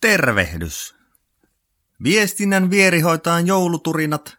[0.00, 0.94] Tervehdys!
[2.02, 4.38] Viestinnän vierihoitajan jouluturinat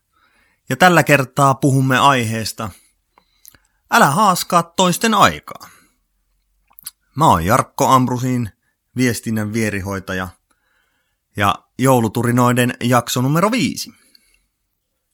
[0.69, 2.69] ja tällä kertaa puhumme aiheesta
[3.91, 5.69] Älä haaskaa toisten aikaa.
[7.15, 8.49] Mä oon Jarkko Ambrusin
[8.95, 10.27] viestinnän vierihoitaja
[11.37, 13.91] ja jouluturinoiden jakso numero viisi.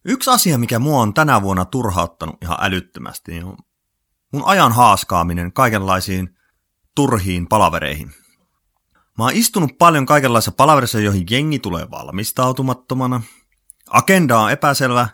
[0.06, 3.58] Yksi asia, mikä mua on tänä vuonna turhauttanut ihan älyttömästi, niin on
[4.32, 6.38] mun ajan haaskaaminen kaikenlaisiin
[6.96, 8.14] turhiin palavereihin–
[9.18, 13.22] Mä oon istunut paljon kaikenlaisissa palaverissa, joihin jengi tulee valmistautumattomana.
[13.90, 15.08] Agenda on epäselvä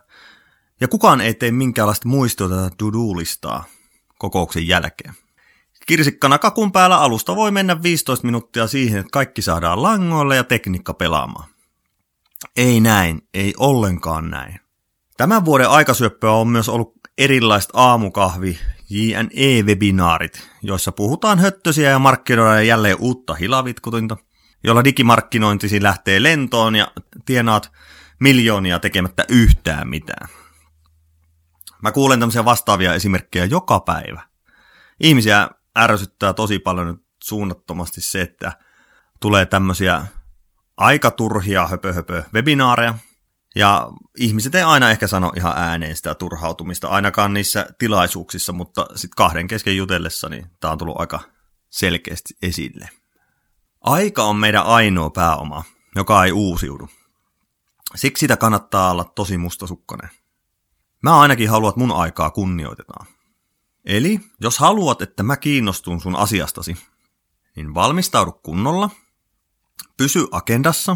[0.82, 3.64] ja kukaan ei tee minkäänlaista muistiota to-do-listaa
[4.18, 5.14] kokouksen jälkeen.
[5.88, 10.94] Kirsikkana kakun päällä alusta voi mennä 15 minuuttia siihen, että kaikki saadaan langoille ja tekniikka
[10.94, 11.50] pelaamaan.
[12.56, 14.60] Ei näin, ei ollenkaan näin.
[15.18, 22.98] Tämän vuoden aikasyöppöä on myös ollut erilaiset aamukahvi JNE-webinaarit, joissa puhutaan höttösiä ja markkinoidaan jälleen
[23.00, 24.18] uutta hilavitkutinta,
[24.64, 26.92] jolla digimarkkinointisi lähtee lentoon ja
[27.26, 27.72] tienaat
[28.20, 30.30] miljoonia tekemättä yhtään mitään.
[31.82, 34.22] Mä kuulen tämmöisiä vastaavia esimerkkejä joka päivä.
[35.00, 35.50] Ihmisiä
[35.80, 38.52] ärsyttää tosi paljon nyt suunnattomasti se, että
[39.20, 40.06] tulee tämmöisiä
[40.78, 42.96] aika turhia höpö, höpö webinaareja,
[43.56, 49.16] ja ihmiset ei aina ehkä sano ihan ääneen sitä turhautumista, ainakaan niissä tilaisuuksissa, mutta sitten
[49.18, 51.20] kahden kesken jutellessa, niin tämä on tullut aika
[51.70, 52.90] selkeästi esille.
[53.82, 55.64] Aika on meidän ainoa pääoma,
[55.96, 56.90] joka ei uusiudu.
[57.96, 60.10] Siksi sitä kannattaa olla tosi mustasukkainen.
[61.04, 63.08] Mä ainakin haluan, että mun aikaa kunnioitetaan.
[63.86, 66.78] Eli jos haluat, että mä kiinnostun sun asiastasi,
[67.56, 68.90] niin valmistaudu kunnolla,
[69.98, 70.96] pysy agendassa,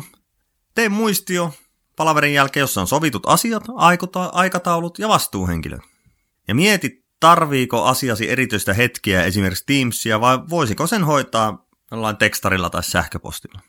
[0.75, 1.53] tee muistio
[1.95, 3.63] palaverin jälkeen, jossa on sovitut asiat,
[4.31, 5.77] aikataulut ja vastuuhenkilö.
[6.47, 12.83] Ja mieti, tarviiko asiasi erityistä hetkiä esimerkiksi Teamsia vai voisiko sen hoitaa jollain tekstarilla tai
[12.83, 13.59] sähköpostilla.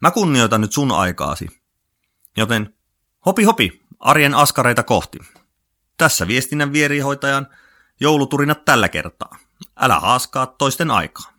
[0.00, 1.48] Mä kunnioitan nyt sun aikaasi.
[2.36, 2.74] Joten
[3.26, 5.18] hopi hopi, arjen askareita kohti.
[5.96, 7.46] Tässä viestinnän vierihoitajan
[8.00, 9.38] jouluturinat tällä kertaa.
[9.76, 11.33] Älä haaskaa toisten aikaa.